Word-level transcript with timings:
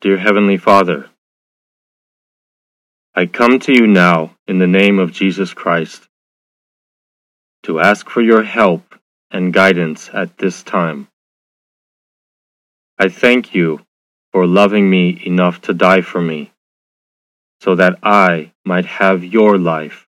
Dear 0.00 0.18
Heavenly 0.18 0.58
Father, 0.58 1.10
I 3.16 3.26
come 3.26 3.58
to 3.58 3.72
you 3.72 3.88
now 3.88 4.36
in 4.46 4.58
the 4.58 4.68
name 4.68 5.00
of 5.00 5.10
Jesus 5.10 5.52
Christ 5.52 6.06
to 7.64 7.80
ask 7.80 8.08
for 8.08 8.22
your 8.22 8.44
help 8.44 8.94
and 9.32 9.52
guidance 9.52 10.08
at 10.12 10.38
this 10.38 10.62
time. 10.62 11.08
I 12.96 13.08
thank 13.08 13.56
you 13.56 13.84
for 14.30 14.46
loving 14.46 14.88
me 14.88 15.20
enough 15.26 15.60
to 15.62 15.74
die 15.74 16.02
for 16.02 16.20
me 16.20 16.52
so 17.60 17.74
that 17.74 17.98
I 18.00 18.52
might 18.64 18.86
have 18.86 19.24
your 19.24 19.58
life. 19.58 20.06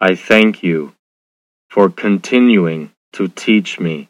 I 0.00 0.14
thank 0.14 0.62
you 0.62 0.94
for 1.68 1.90
continuing 1.90 2.92
to 3.14 3.26
teach 3.26 3.80
me 3.80 4.08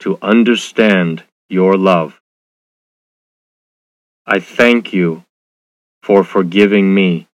to 0.00 0.18
understand 0.20 1.22
your 1.48 1.76
love. 1.76 2.17
I 4.30 4.40
thank 4.40 4.92
you 4.92 5.24
for 6.02 6.22
forgiving 6.22 6.94
me 6.94 7.28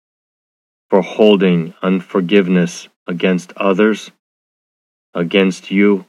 for 0.89 1.03
holding 1.03 1.73
unforgiveness 1.83 2.89
against 3.07 3.53
others, 3.57 4.11
against 5.15 5.71
you, 5.71 6.07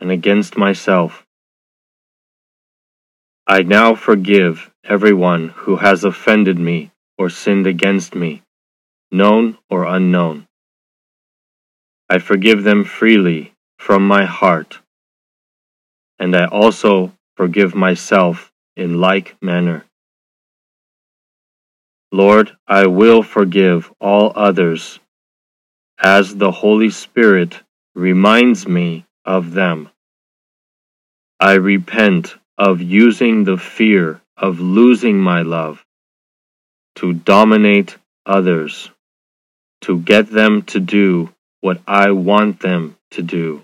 and 0.00 0.10
against 0.10 0.56
myself. 0.56 1.24
I 3.46 3.62
now 3.62 3.94
forgive 3.94 4.72
everyone 4.82 5.50
who 5.50 5.76
has 5.76 6.02
offended 6.02 6.58
me 6.58 6.90
or 7.16 7.30
sinned 7.30 7.68
against 7.68 8.16
me, 8.16 8.42
known 9.12 9.56
or 9.70 9.84
unknown. 9.84 10.48
I 12.10 12.18
forgive 12.18 12.64
them 12.64 12.82
freely 12.82 13.54
from 13.78 14.04
my 14.08 14.24
heart, 14.24 14.80
and 16.18 16.34
I 16.34 16.46
also 16.46 17.12
forgive 17.36 17.76
myself 17.76 18.50
in 18.76 19.00
like 19.00 19.36
manner. 19.40 19.84
Lord, 22.12 22.54
I 22.68 22.86
will 22.86 23.22
forgive 23.22 23.90
all 23.98 24.32
others 24.36 25.00
as 25.98 26.36
the 26.36 26.50
Holy 26.50 26.90
Spirit 26.90 27.60
reminds 27.94 28.68
me 28.68 29.06
of 29.24 29.52
them. 29.52 29.88
I 31.40 31.54
repent 31.54 32.36
of 32.58 32.82
using 32.82 33.44
the 33.44 33.56
fear 33.56 34.20
of 34.36 34.60
losing 34.60 35.18
my 35.18 35.40
love 35.42 35.84
to 36.96 37.14
dominate 37.14 37.96
others, 38.26 38.90
to 39.80 39.98
get 39.98 40.28
them 40.30 40.62
to 40.62 40.80
do 40.80 41.30
what 41.62 41.80
I 41.86 42.10
want 42.10 42.60
them 42.60 42.96
to 43.12 43.22
do. 43.22 43.62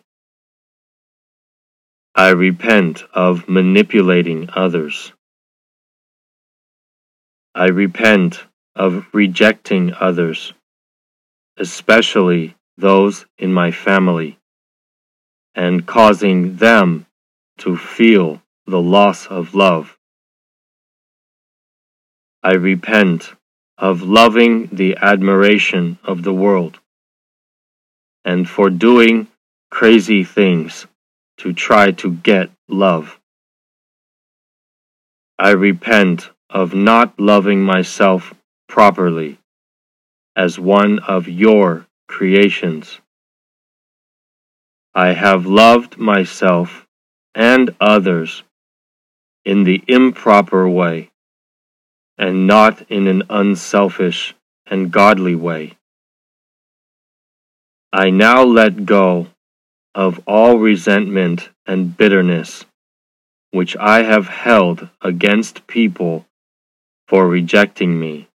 I 2.14 2.30
repent 2.30 3.05
of 3.12 3.48
manipulating 3.48 4.48
others. 4.55 5.12
I 7.59 7.70
repent 7.70 8.45
of 8.77 9.09
rejecting 9.12 9.92
others, 9.92 10.53
especially 11.56 12.55
those 12.77 13.27
in 13.37 13.53
my 13.53 13.73
family, 13.73 14.39
and 15.56 15.84
causing 15.84 16.59
them 16.59 17.06
to 17.59 17.77
feel 17.77 18.41
the 18.67 18.81
loss 18.81 19.27
of 19.27 19.56
love. 19.56 19.98
I 22.45 22.53
repent 22.53 23.34
of 23.77 24.03
loving 24.03 24.69
the 24.69 24.97
admiration 25.03 25.98
of 26.05 26.23
the 26.23 26.33
world 26.33 26.79
and 28.25 28.48
for 28.48 28.70
doing 28.70 29.27
crazy 29.69 30.23
things 30.23 30.86
to 31.39 31.53
try 31.53 31.91
to 31.91 32.12
get 32.12 32.53
love. 32.69 33.19
I 35.41 35.51
repent 35.51 36.31
of 36.50 36.74
not 36.74 37.18
loving 37.18 37.62
myself 37.62 38.34
properly 38.68 39.39
as 40.34 40.58
one 40.58 40.98
of 41.00 41.28
your 41.28 41.86
creations. 42.06 43.00
I 44.95 45.12
have 45.12 45.46
loved 45.46 45.98
myself 45.98 46.86
and 47.34 47.74
others 47.80 48.42
in 49.45 49.64
the 49.64 49.83
improper 49.86 50.68
way 50.68 51.11
and 52.17 52.46
not 52.46 52.83
in 52.90 53.06
an 53.06 53.23
unselfish 53.30 54.34
and 54.67 54.90
godly 54.90 55.34
way. 55.34 55.77
I 57.92 58.11
now 58.11 58.42
let 58.42 58.84
go 58.84 59.28
of 59.94 60.20
all 60.27 60.58
resentment 60.58 61.48
and 61.67 61.96
bitterness 61.96 62.64
which 63.50 63.77
I 63.77 64.02
have 64.02 64.28
held 64.28 64.89
against 65.00 65.67
people 65.67 66.27
for 67.08 67.27
rejecting 67.27 67.98
me. 67.98 68.29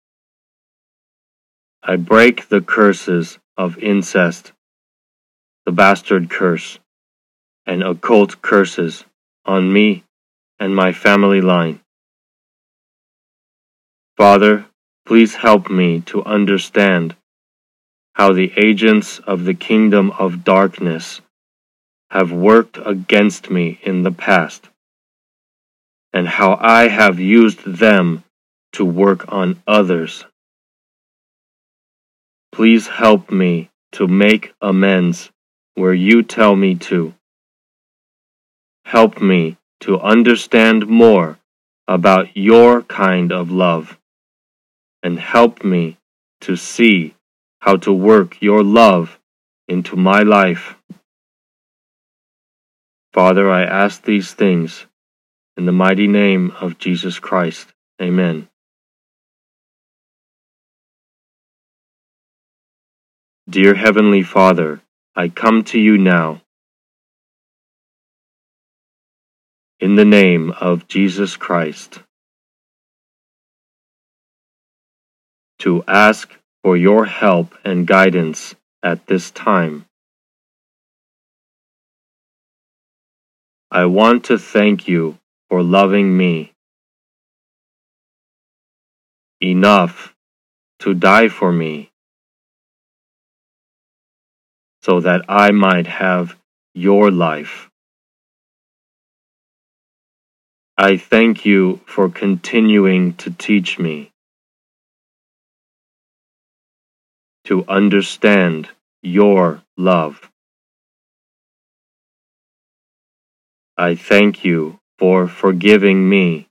I 1.83 1.95
break 1.95 2.49
the 2.49 2.61
curses 2.61 3.37
of 3.55 3.77
incest, 3.77 4.51
the 5.65 5.71
bastard 5.71 6.29
curse, 6.29 6.79
and 7.67 7.83
occult 7.83 8.41
curses 8.41 9.05
on 9.45 9.71
me 9.71 10.03
and 10.59 10.75
my 10.75 10.91
family 10.91 11.39
line. 11.39 11.81
Father, 14.17 14.65
please 15.05 15.35
help 15.35 15.69
me 15.69 16.01
to 16.01 16.23
understand 16.23 17.15
how 18.13 18.33
the 18.33 18.51
agents 18.57 19.19
of 19.19 19.45
the 19.45 19.53
kingdom 19.53 20.11
of 20.17 20.43
darkness 20.43 21.21
have 22.09 22.31
worked 22.31 22.79
against 22.83 23.51
me 23.51 23.79
in 23.83 24.03
the 24.03 24.11
past, 24.11 24.69
and 26.11 26.27
how 26.27 26.57
I 26.59 26.87
have 26.87 27.19
used 27.19 27.63
them 27.65 28.23
to 28.73 28.85
work 28.85 29.31
on 29.31 29.61
others. 29.67 30.25
Please 32.51 32.87
help 32.87 33.31
me 33.31 33.69
to 33.93 34.07
make 34.07 34.53
amends 34.61 35.31
where 35.75 35.93
you 35.93 36.21
tell 36.21 36.55
me 36.55 36.75
to. 36.75 37.13
Help 38.85 39.21
me 39.21 39.57
to 39.79 39.99
understand 39.99 40.87
more 40.87 41.39
about 41.87 42.37
your 42.37 42.81
kind 42.83 43.31
of 43.31 43.51
love, 43.51 43.97
and 45.01 45.19
help 45.19 45.63
me 45.63 45.97
to 46.41 46.55
see 46.55 47.15
how 47.59 47.75
to 47.77 47.91
work 47.91 48.41
your 48.41 48.63
love 48.63 49.19
into 49.67 49.95
my 49.95 50.21
life. 50.21 50.75
Father, 53.13 53.49
I 53.49 53.63
ask 53.63 54.03
these 54.03 54.33
things 54.33 54.85
in 55.57 55.65
the 55.65 55.71
mighty 55.71 56.07
name 56.07 56.51
of 56.61 56.77
Jesus 56.77 57.19
Christ. 57.19 57.73
Amen. 58.01 58.49
Dear 63.49 63.75
Heavenly 63.75 64.23
Father, 64.23 64.81
I 65.17 65.27
come 65.27 65.65
to 65.65 65.77
you 65.77 65.97
now. 65.97 66.41
In 69.81 69.95
the 69.95 70.05
name 70.05 70.51
of 70.61 70.87
Jesus 70.87 71.35
Christ, 71.35 71.99
to 75.59 75.83
ask 75.89 76.33
for 76.63 76.77
your 76.77 77.03
help 77.03 77.53
and 77.65 77.85
guidance 77.85 78.55
at 78.81 79.07
this 79.07 79.29
time. 79.29 79.87
I 83.69 83.87
want 83.87 84.23
to 84.25 84.39
thank 84.39 84.87
you 84.87 85.19
for 85.49 85.61
loving 85.61 86.15
me 86.15 86.53
enough 89.41 90.15
to 90.79 90.93
die 90.93 91.27
for 91.27 91.51
me 91.51 91.92
so 94.83 94.99
that 94.99 95.23
I 95.29 95.51
might 95.51 95.87
have 95.87 96.35
your 96.73 97.09
life. 97.09 97.69
I 100.77 100.97
thank 100.97 101.45
you 101.45 101.79
for 101.85 102.09
continuing 102.09 103.13
to 103.15 103.31
teach 103.31 103.79
me 103.79 104.11
to 107.45 107.63
understand 107.69 108.69
your 109.01 109.61
love. 109.77 110.29
I 113.77 113.95
thank 113.95 114.43
you 114.43 114.79
for 114.99 115.29
forgiving 115.29 116.09
me, 116.09 116.49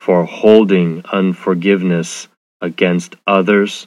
for 0.00 0.24
holding 0.24 1.04
unforgiveness 1.12 2.28
against 2.62 3.16
others 3.26 3.86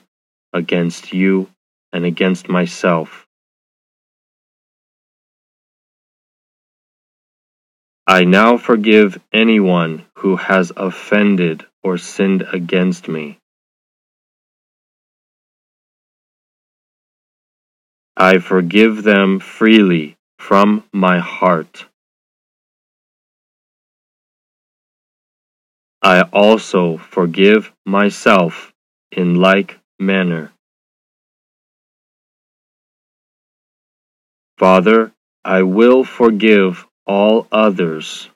against 0.54 1.14
you 1.14 1.50
and 1.94 2.06
against 2.06 2.50
myself. 2.50 3.26
I 8.08 8.24
now 8.26 8.58
forgive 8.58 9.22
anyone 9.32 10.06
who 10.16 10.36
has 10.36 10.72
offended 10.76 11.66
or 11.84 11.98
sinned 11.98 12.44
against 12.52 13.08
me. 13.08 13.40
I 18.18 18.40
forgive 18.40 19.04
them 19.04 19.40
freely 19.40 20.18
from 20.40 20.84
my 20.92 21.20
heart. 21.20 21.86
I 26.02 26.22
also 26.34 26.98
forgive 26.98 27.72
myself 27.86 28.74
in 29.12 29.36
like 29.36 29.79
manner. 30.00 30.52
Father, 34.58 35.12
I 35.44 35.64
will 35.64 36.04
forgive 36.04 36.86
all 37.06 37.48
others 37.52 38.30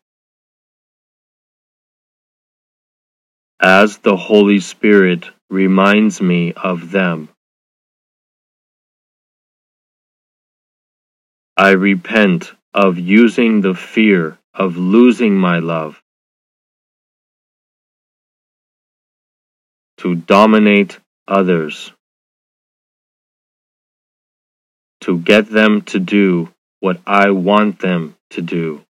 as 3.59 3.97
the 3.99 4.17
Holy 4.17 4.59
Spirit 4.59 5.29
reminds 5.49 6.21
me 6.21 6.53
of 6.53 6.91
them. 6.91 7.29
I 11.55 11.71
repent 11.71 12.51
of 12.73 12.97
using 12.97 13.61
the 13.61 13.73
fear 13.75 14.37
of 14.53 14.75
losing 14.75 15.37
my 15.37 15.59
love 15.59 16.01
to 19.97 20.15
dominate 20.15 20.99
others, 21.27 21.91
to 25.01 25.17
get 25.17 25.49
them 25.49 25.81
to 25.81 25.99
do 25.99 26.49
what 26.79 26.99
I 27.05 27.31
want 27.31 27.79
them 27.79 28.15
to 28.31 28.41
do. 28.41 28.83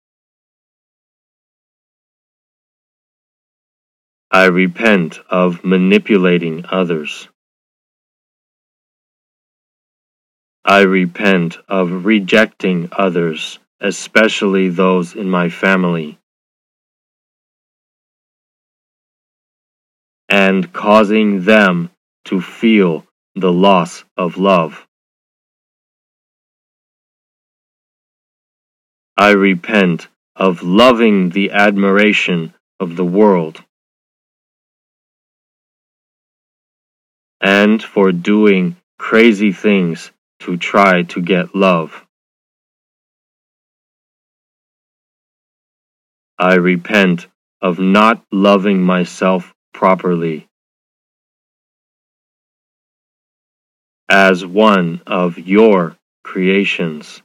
I 4.31 4.45
repent 4.45 5.19
of 5.29 5.65
manipulating 5.65 6.65
others. 6.71 7.29
I 10.65 10.83
repent 10.83 11.59
of 11.69 12.05
rejecting 12.05 12.91
others, 12.93 13.59
especially 13.81 14.69
those 14.69 15.17
in 15.17 15.29
my 15.29 15.49
family, 15.49 16.19
and 20.29 20.73
causing 20.73 21.45
them 21.45 21.91
to 22.31 22.41
feel 22.41 23.07
the 23.35 23.53
loss 23.53 24.05
of 24.17 24.39
love. 24.39 24.87
I 29.17 29.31
repent 29.31 30.09
of 30.35 30.63
loving 30.63 31.31
the 31.31 31.51
admiration 31.51 32.55
of 32.81 32.97
the 32.97 33.05
world. 33.05 33.63
and 37.41 37.83
for 37.83 38.13
doing 38.13 38.77
crazy 38.99 39.53
things 39.53 40.13
to 40.41 40.57
try 40.57 41.03
to 41.03 41.23
get 41.23 41.55
love. 41.55 42.07
I 46.39 46.55
repent 46.57 47.27
of 47.63 47.79
not 47.79 48.23
loving 48.31 48.83
myself 48.83 49.55
properly. 49.73 50.50
As 54.11 54.45
one 54.45 55.01
of 55.07 55.39
your 55.39 55.97
creations. 56.25 57.23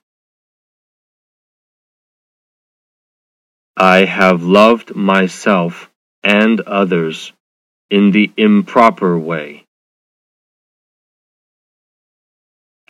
I 3.75 4.05
have 4.05 4.43
loved 4.43 4.95
myself 4.95 5.89
and 6.23 6.61
others 6.61 7.33
in 7.89 8.11
the 8.11 8.31
improper 8.37 9.17
way. 9.19 9.65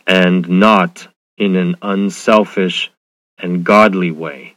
and 0.06 0.48
not 0.48 1.08
in 1.36 1.56
an 1.56 1.76
unselfish 1.82 2.90
and 3.38 3.64
godly 3.64 4.10
way. 4.10 4.56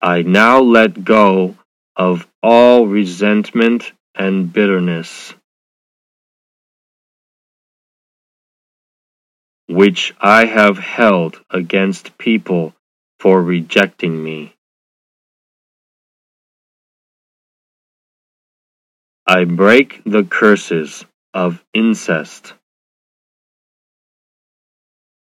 I 0.00 0.22
now 0.22 0.60
let 0.60 1.04
go 1.04 1.56
of 1.94 2.26
all 2.42 2.86
resentment 2.86 3.92
and 4.14 4.52
bitterness, 4.52 5.34
which 9.72 10.14
I 10.20 10.44
have 10.44 10.78
held 10.78 11.40
against 11.50 12.18
people 12.18 12.74
for 13.18 13.42
rejecting 13.42 14.22
me. 14.22 14.54
I 19.26 19.44
break 19.44 20.02
the 20.04 20.24
curses 20.24 21.06
of 21.32 21.64
incest, 21.72 22.52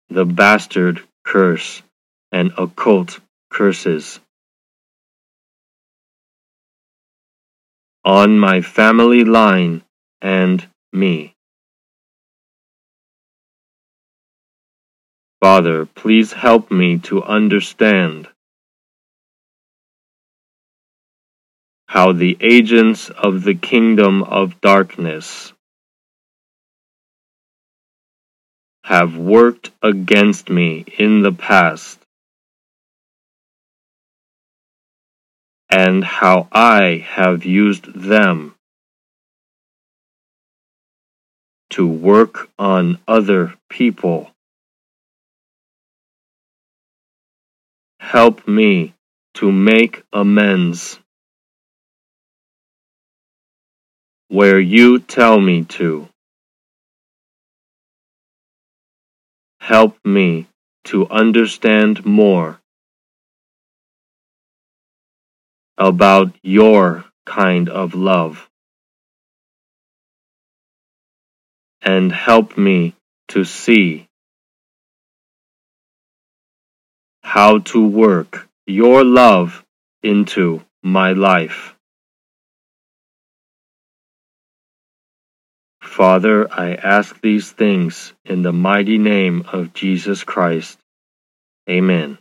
the 0.08 0.24
bastard 0.24 1.00
curse, 1.24 1.82
and 2.32 2.50
occult 2.58 3.20
curses. 3.50 4.18
On 8.04 8.36
my 8.36 8.62
family 8.62 9.22
line 9.22 9.84
and 10.20 10.66
me. 10.92 11.36
Father, 15.40 15.86
please 15.86 16.34
help 16.34 16.70
me 16.70 16.98
to 16.98 17.22
understand 17.22 18.28
how 21.86 22.12
the 22.12 22.36
agents 22.40 23.08
of 23.08 23.42
the 23.42 23.54
kingdom 23.54 24.22
of 24.22 24.60
darkness 24.60 25.54
have 28.84 29.16
worked 29.16 29.70
against 29.82 30.50
me 30.50 30.84
in 30.98 31.22
the 31.22 31.32
past, 31.32 31.98
and 35.70 36.04
how 36.04 36.48
I 36.52 37.04
have 37.08 37.44
used 37.46 37.86
them 37.94 38.54
to 41.70 41.86
work 41.86 42.50
on 42.58 42.98
other 43.08 43.54
people. 43.70 44.30
Help 48.16 48.46
me 48.48 48.94
to 49.34 49.52
make 49.52 50.02
amends 50.12 50.98
where 54.28 54.58
you 54.58 54.98
tell 54.98 55.40
me 55.40 55.64
to. 55.64 56.10
help 59.70 59.96
me 60.04 60.48
to 60.82 61.08
understand 61.10 62.04
more 62.04 62.60
about 65.78 66.34
your 66.42 67.04
kind 67.24 67.68
of 67.68 67.94
love 67.94 68.48
and 71.82 72.10
help 72.10 72.58
me 72.58 72.96
to 73.28 73.44
see 73.44 74.08
how 77.30 77.60
to 77.60 77.86
work 77.86 78.48
your 78.66 79.04
love 79.04 79.64
into 80.02 80.60
my 80.82 81.12
life. 81.12 81.76
Father, 85.80 86.52
I 86.52 86.74
ask 86.74 87.20
these 87.20 87.52
things 87.52 88.14
in 88.24 88.42
the 88.42 88.52
mighty 88.52 88.98
name 88.98 89.44
of 89.52 89.72
Jesus 89.72 90.24
Christ. 90.24 90.76
Amen. 91.68 92.18